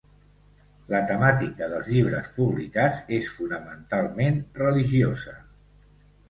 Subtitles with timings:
[0.93, 5.37] La temàtica dels llibres publicats és fonamentalment religiosa.